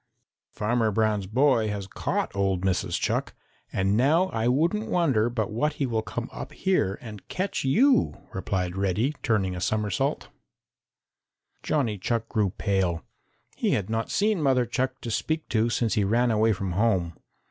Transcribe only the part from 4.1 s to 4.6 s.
I